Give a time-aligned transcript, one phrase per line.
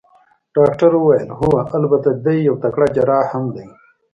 [0.55, 3.65] ډاکټر وویل: هو، البته دی یو تکړه جراح هم دی.